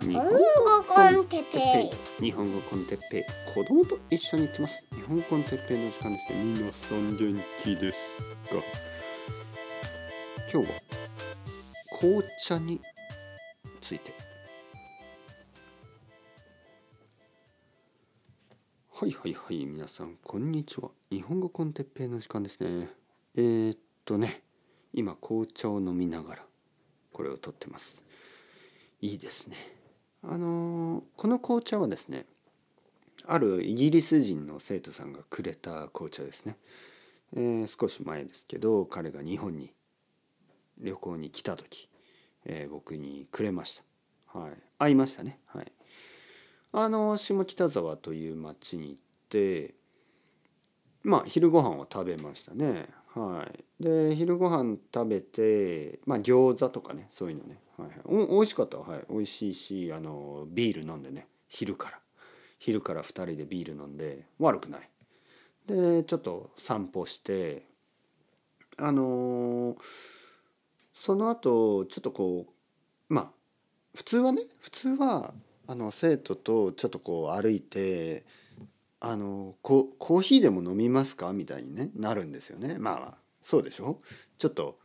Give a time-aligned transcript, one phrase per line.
[0.00, 0.32] 日本語
[0.88, 2.24] コンテッペイ。
[2.24, 3.22] 日本語コンテッペイ。
[3.54, 4.86] 子供と一緒に行ってます。
[4.90, 6.32] 日本語コンテッペイの時間です。
[6.32, 8.24] ね皆さん元気ですか
[10.50, 10.80] 今日は
[12.00, 12.80] 紅茶に
[13.82, 14.14] ついて。
[18.94, 20.88] はいはいはい皆さんこんにちは。
[21.10, 22.88] 日本語コンテッペイの時間ですね。
[23.34, 24.42] えー、っとね
[24.94, 26.42] 今紅茶を飲みながら
[27.12, 28.02] これを撮ってます。
[29.02, 29.81] いいですね。
[30.24, 32.26] あのこの紅茶はですね
[33.26, 36.56] あるイギリス人の生徒さんがくれた紅茶ですね、
[37.34, 39.72] えー、少し前ですけど彼が日本に
[40.78, 41.88] 旅行に来た時、
[42.44, 43.80] えー、僕にくれまし
[44.32, 44.38] た。
[44.38, 44.52] はい。
[44.78, 45.38] 会いましたね。
[45.46, 45.72] はい。
[46.72, 49.74] あの下北沢という町に行って
[51.02, 52.88] まあ昼ご飯を食べましたね。
[53.14, 53.46] は
[53.80, 53.82] い。
[53.82, 58.78] で昼ご飯食べてまあ餃子とかねそういうのねはいはい、お美味しかった？
[58.78, 59.04] はい。
[59.10, 61.26] 美味しいしあのビール飲んでね。
[61.48, 61.98] 昼から。
[62.58, 64.88] 昼から2人でビール飲んで悪くない。
[65.66, 67.66] でちょっと散歩して
[68.78, 69.76] あのー、
[70.92, 72.46] その後ちょっとこ
[73.08, 73.30] うまあ
[73.94, 75.34] 普通はね普通は
[75.66, 78.24] あの生徒とちょっとこう歩いて
[79.00, 81.32] あのココーヒーでも飲みますか？
[81.32, 82.76] みたいに、ね、なるんですよね。
[82.78, 83.98] まあそうでしょ？
[84.38, 84.78] ちょっと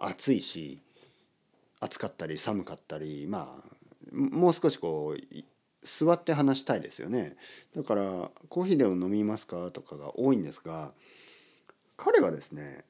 [0.00, 0.80] 暑いし
[1.80, 3.78] 暑かったり寒かったりまあ
[4.12, 5.44] もう少しこう
[5.82, 7.36] 座って話したいですよね
[7.76, 10.94] だから「コーヒーでも飲みますか?」とかが多いんですが
[11.96, 12.84] 彼はですね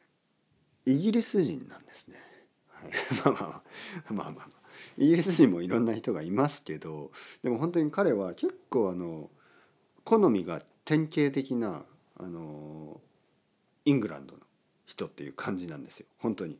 [0.86, 2.16] イギリス人なんですね。
[2.68, 2.92] はい、
[3.24, 3.62] まあまあま
[4.08, 4.48] あまあまあ
[4.96, 7.10] イギリス人もいろんな人がいますけど
[7.42, 9.30] でも本当に彼は結構あの
[10.04, 11.84] 好みが典型的な
[12.16, 13.00] あの
[13.84, 14.40] イングランドの
[14.86, 16.58] 人っていう感じなんですよ本当に。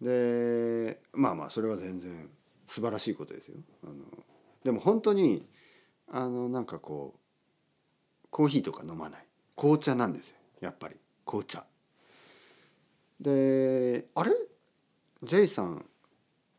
[0.00, 2.28] でまあまあそれは全然
[2.66, 3.56] 素晴らしいことですよ。
[3.84, 3.94] あの
[4.64, 5.46] でも本当に
[6.08, 9.26] あのなんかこうコーヒーとか飲まない
[9.56, 11.66] 紅茶なんですよやっぱり紅茶。
[13.20, 14.30] で「あれ？
[15.22, 15.84] ジェイさん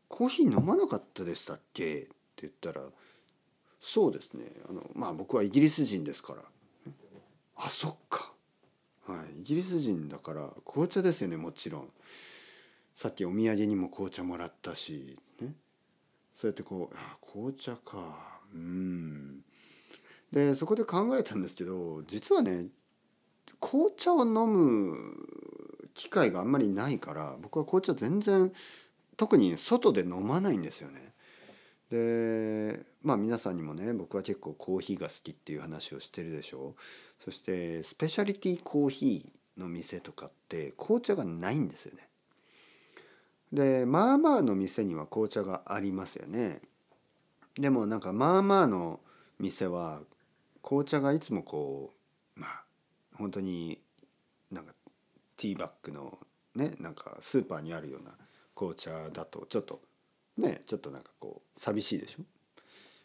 [0.06, 2.04] コーヒー飲まなかったでしたっけ?」っ
[2.36, 2.82] て言ったら
[3.80, 6.44] 「そうですねあのまあ僕はイギリス人ですから」
[7.56, 8.32] あそっか
[9.06, 11.92] はいイギリス人だから紅茶ですよねもちろん。
[12.94, 15.54] さっきお土産にも紅茶もらったし、ね、
[16.34, 19.40] そうやってこうあ紅茶かうん
[20.32, 22.66] でそこで考えたんですけど実はね
[23.60, 24.96] 紅茶を飲む
[25.94, 28.52] 機会があんまりないから僕は紅茶全然
[29.16, 31.10] 特に外で飲まないんですよね。
[31.90, 36.82] でまあ皆さんにもね僕は結構コーヒーが好きっていう話をしてるでしょう
[37.22, 42.08] そしてスペシャリティコーヒーの店とかって紅茶がないんですよね。
[43.52, 46.62] でまあまあの店には紅茶がありますよね。
[47.54, 49.00] でもなんかまあまあの
[49.38, 50.00] 店は
[50.62, 51.92] 紅茶がいつもこ
[52.36, 52.64] うまあ
[53.14, 53.78] 本当に
[54.50, 54.72] なんか
[55.36, 56.18] ティーバッグの
[56.54, 58.12] ねなんかスーパーにあるような
[58.54, 59.82] 紅茶だとちょっと
[60.38, 62.22] ねちょっとなんかこう寂しいでしょ？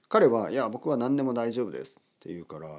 [0.08, 2.72] 彼は「いや僕は何でも大丈夫です」って言うから「い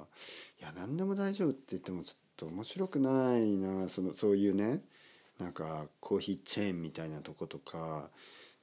[0.63, 4.83] や何でも大丈夫」って言ってもちょっと面白くないなそのそういうね
[5.39, 8.11] なんかコーヒーチェーンみたいなとことか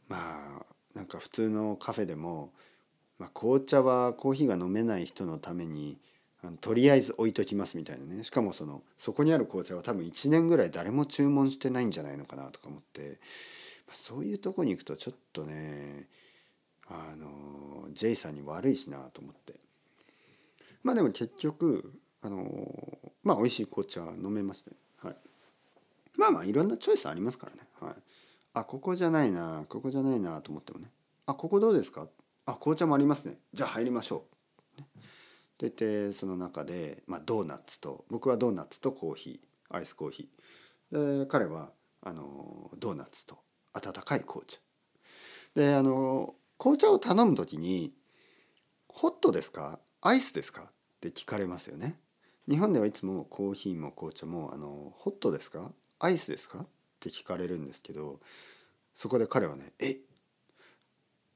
[0.08, 2.52] まあなんか普通のカフェでも、
[3.20, 5.98] まあ、紅茶はコーヒーが飲めない人のために
[6.44, 8.24] あのとりあえず置いときますみたいなね。
[8.24, 13.20] しかもそのそこにある紅茶は多分1年ぐらい誰も注文してないんじゃないのかなとか思って、
[13.88, 16.08] まあ、そういうとこに行くとちょっとね
[16.88, 19.56] あのジェイさんに悪いしなと思って。
[20.84, 22.46] まあでも結局あの
[23.24, 24.78] まあ美味しい紅茶飲めましたね。
[26.18, 27.68] まあまあいろんなチョイスありますからね。
[27.80, 27.96] はい、
[28.54, 30.90] あここじゃないなここじゃないなと思ってもね。
[31.26, 32.08] あここどうですか？
[32.46, 33.40] あ紅茶もありますね。
[33.54, 34.26] じゃあ入りましょ
[34.78, 34.82] う。
[34.82, 34.88] ね、
[35.58, 41.20] でてその中で、まあ、ドーナツと僕はドーナツとコーヒーアイスコーヒー。
[41.22, 41.72] で彼は
[42.02, 43.40] あのドーナツと
[43.74, 44.60] 温かい紅茶。
[45.56, 47.94] であの紅茶を頼む時に
[48.88, 49.80] 「ホットですか？
[50.02, 51.96] アイスですか?」って聞かれますよね。
[52.48, 55.72] 日本ではいつもコーヒーも紅茶もあの「ホットですか？
[56.00, 56.68] アイスですか?」っ
[57.00, 58.20] て聞かれるんですけど
[58.94, 60.00] そこで彼はね「え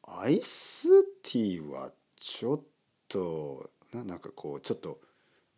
[0.03, 2.61] アイスティーはちょっ
[3.07, 4.99] となんかこうちょっと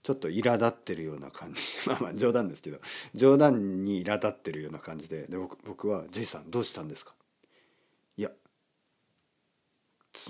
[0.04, 2.80] ちょっと苛立ってるような感じ まあまあ冗談ですけど
[3.14, 7.16] 冗談に苛立ってるような感じでで僕僕は「ジェイさんどうしたんですか?」
[8.18, 8.32] いや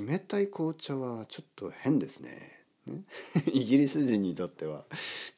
[0.07, 2.59] 冷たい紅茶はちょっと変ですね。
[2.85, 3.03] ね
[3.51, 4.85] イギリス人にとっては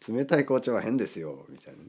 [0.08, 1.84] 冷たい紅茶は変ですよみたいな。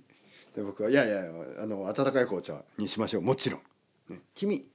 [0.54, 1.24] で僕は「いやいや
[1.62, 3.22] あの温かい紅茶にしましょう。
[3.22, 3.60] もちろん、
[4.08, 4.68] ね、君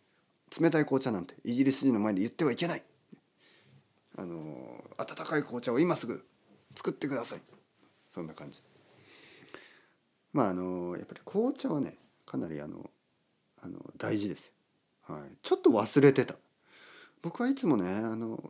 [0.59, 2.83] 冷たい紅茶なんてイギリス人の前で言ってはいけない」
[4.17, 6.25] あの温かい紅茶を今すぐ
[6.75, 7.41] 作ってください。
[8.09, 8.61] そんな感じ。
[10.33, 12.89] まああのやっぱり紅茶はねかなりあの
[13.61, 14.51] あの大事ですよ、
[15.07, 16.35] はい、ちょっと忘れてた。
[17.21, 18.41] 僕はいつもねあの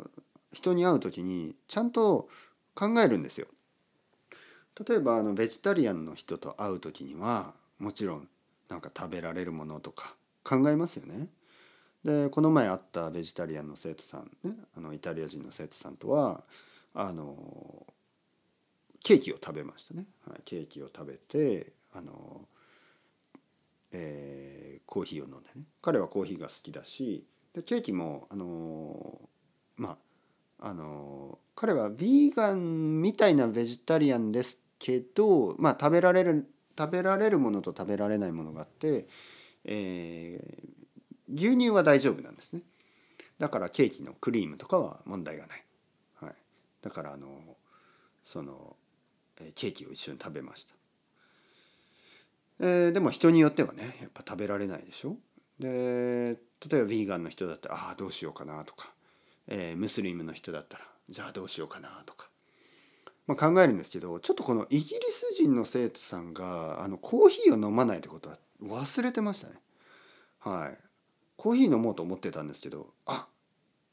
[0.53, 2.27] 人に会う時にちゃんと
[2.75, 3.47] 考えるんですよ。
[4.87, 8.27] 例えばあのベジタリアンの人と会う時にはもちろん
[8.69, 11.27] なんか食べられるものとか考えますよね。
[12.03, 16.43] でこの前会ったベジタリアンの生徒さんねあのイタリア人の生徒さんとは
[16.93, 17.85] あの
[19.03, 22.47] ケーキを食べましたね、はい、ケーキを食べてあの、
[23.91, 29.19] えー、コーヒーを飲んでね彼はコーヒーが好きだしでケーキもあの
[29.75, 29.97] ま
[30.61, 36.47] ああの彼はヴィーガンみたいなベジタリアンですけど、まあ、食べられる
[36.77, 39.05] 食べられるものと食べられないものがあって、
[39.65, 42.61] えー、牛乳は大丈夫なんですね。
[43.37, 45.63] だからケーキのクリームとかは問題がない、
[46.21, 46.33] はい、
[46.81, 47.27] だからあの
[48.25, 48.75] その
[49.55, 50.73] ケーキを一緒に食べました、
[52.59, 55.15] えー、でも人によってはねやっぱ食べられないでしょ。
[55.59, 58.93] で例えばヴィーガンの人だったらああどうしようかなとか、
[59.47, 62.29] えー、ムスリムの人だったらじゃあどうしようかなとか。
[63.29, 69.53] まあ、考えるんですけどちょっとこのイギリス人の生徒さんがあのコーヒーを飲まないってことは忘れてましたね。
[70.39, 70.77] はい。
[71.37, 73.27] コーヒー飲もうと思ってたんですけどあ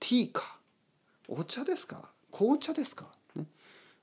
[0.00, 0.56] ティーか。
[1.28, 2.08] お茶ですか。
[2.32, 3.44] 紅茶ですか、ね、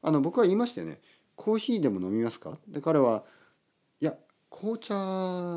[0.03, 0.99] あの僕は言いましたよね。
[1.35, 2.59] コーヒーでも飲みますか。
[2.67, 3.23] で彼は
[4.01, 4.13] いや
[4.51, 4.93] 紅茶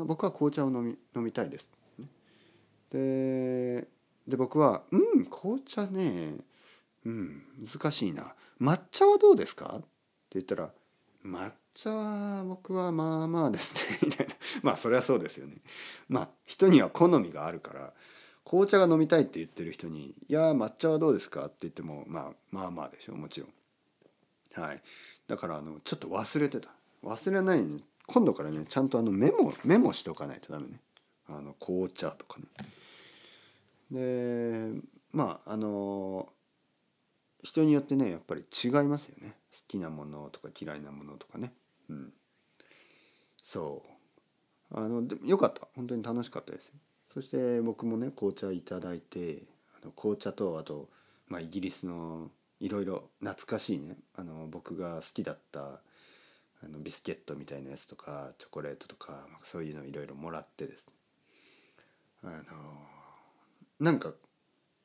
[0.05, 1.69] 僕は紅茶を飲み飲みたいです。
[2.89, 3.87] で
[4.27, 6.37] で僕は「うん紅茶ね。
[7.07, 9.85] うん難しいな抹茶はどうですか?」って
[10.31, 10.73] 言ったら
[11.23, 15.57] 「抹茶は僕はまあまあですね」 みたいなまあそれはそうですよね。
[16.09, 17.93] まあ人には好みがあるから
[18.43, 23.53] 紅茶が飲みたいって言ってる人に「いや抹茶はどうですか?」って言っても、まあ、まあまあでしょもちろん。
[24.61, 24.81] はい、
[25.27, 26.69] だからあのちょっと忘れてた
[27.03, 30.81] 忘れないに今度からねちゃんとあのメモメモしておかないとダメね
[31.27, 32.47] あの紅茶とかね。
[33.91, 34.81] で
[35.11, 36.27] まああの
[37.47, 39.33] 人によってねやっぱり違いますよね。
[39.53, 41.53] 好きなものとか嫌いなものとかね。
[41.89, 42.13] うん。
[43.41, 43.83] そ
[44.73, 44.77] う。
[44.77, 45.65] あのでよかった。
[45.73, 46.73] 本当に楽しかったです。
[47.13, 49.43] そして僕もね紅茶いただいて
[49.81, 50.89] あの紅茶とあと、
[51.29, 52.29] まあ、イギリスの
[52.59, 53.95] いろいろ懐かしいね。
[54.15, 60.93] あの僕が好きだったあのビスケットみたいなやつとかチョコレートとか、まあ、そういうのいろいろもらってですね。
[62.23, 62.33] あの
[63.79, 64.11] なんか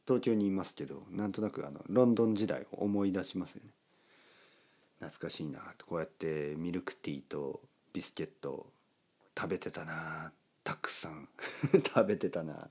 [0.07, 3.71] 東京にいますけどなんとなくあのロンドン時代を思い出しますよね。
[5.01, 5.87] 懐かしいなと。
[5.87, 7.61] こうやってミルクティーと
[7.93, 8.67] ビスケット
[9.37, 10.33] 食べてたな。
[10.63, 11.29] たくさん。
[11.85, 12.71] 食べてたな。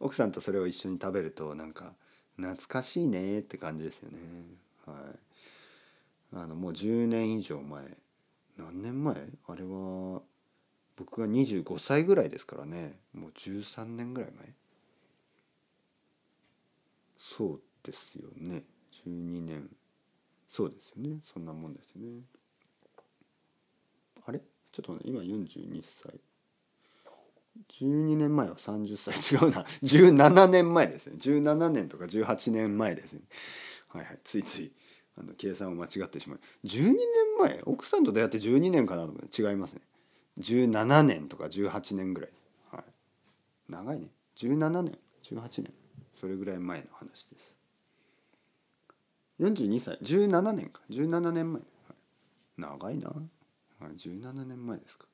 [0.00, 1.94] 奥さんとそれを一緒に食べるとなんか
[2.36, 4.18] 懐かしいねって感じですよね。
[4.86, 5.18] はい。
[6.36, 7.96] あのもう10年以上前。
[8.56, 9.16] 何年前？
[9.48, 10.22] あれは
[10.96, 12.98] 僕が25歳ぐらいですからね。
[13.12, 14.54] もう13年ぐらい前。
[17.26, 18.64] そうですよね。
[19.06, 19.70] 12年。
[20.46, 21.20] そうですよね。
[21.24, 22.20] そんなもんですよね。
[24.26, 24.40] あれ？
[24.70, 26.20] ちょっとね今42歳。
[27.70, 29.14] 12年前は30歳。
[29.34, 29.62] 違うな。
[29.62, 31.16] 17年前ですね。
[31.16, 33.22] 17年とか18年前ですね。
[33.88, 34.20] はいはい。
[34.22, 34.70] ついつい
[35.16, 36.40] あの計算を間違ってしまう。
[36.64, 36.98] 12年
[37.38, 37.62] 前？
[37.64, 39.42] 奥さんと出会って12年かなと思って。
[39.42, 39.80] 違いますね。
[40.40, 42.30] 17年とか18年ぐらい
[42.70, 42.84] はい。
[43.70, 44.12] 長いね。
[44.36, 44.98] 17年。
[45.22, 45.72] 18年。
[46.14, 47.56] それぐらい前の話です。
[49.40, 49.98] 42歳。
[50.02, 50.80] 17年か。
[50.90, 53.14] 17年前、はい、長いな、は
[53.88, 55.06] い、17年前ですか。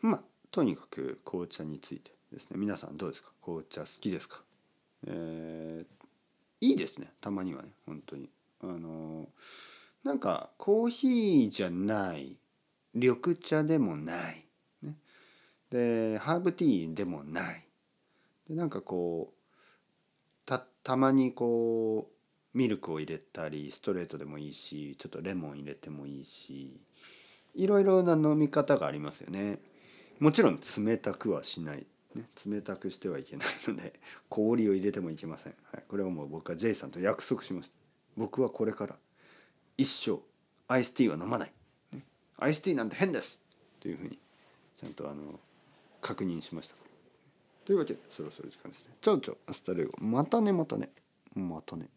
[0.00, 2.56] まあとにかく紅茶についてですね。
[2.58, 3.30] 皆さんどうですか？
[3.42, 4.42] 紅茶好きですか？
[5.06, 7.12] えー、いいですね。
[7.20, 7.70] たまにはね。
[7.86, 8.30] 本当に。
[8.60, 9.28] あの
[10.04, 12.36] なんかコーヒーじゃない。
[12.94, 14.44] 緑茶でもない、
[14.82, 14.96] ね、
[15.70, 17.64] でハーブティーでもない。
[18.48, 19.37] でなんかこう
[20.48, 26.80] たたまにこうミルクを入れたりストレートでもいいしちょっとレモン入れてもいいし
[27.54, 29.58] いろいろな飲み方がありますよね。
[30.20, 34.00] もちろん冷たくはしない、ね、冷たくしてはいけないので
[34.30, 37.74] 氷を入れてもいけません、はい、これはもう僕は J さんと約束しました。
[38.16, 38.98] 僕はこれから
[39.76, 40.22] 一生
[40.66, 41.52] アイスティーは飲まない、
[41.92, 42.06] ね、
[42.38, 43.44] アイスティーなんて変です！
[43.80, 44.18] というふうに
[44.78, 45.38] ちゃんとあの
[46.00, 46.87] 確認しました。
[47.68, 48.94] というわけでそろそろ時間ですね。
[48.98, 50.88] チャウチャウアスタレゴまたねまたね
[51.34, 51.90] またね。